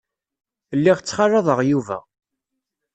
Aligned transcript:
Lliɣ 0.77 0.97
ttxalaḍeɣ 0.99 1.59
Yuba. 1.69 1.99